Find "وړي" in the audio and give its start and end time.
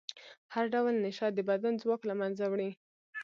2.51-2.69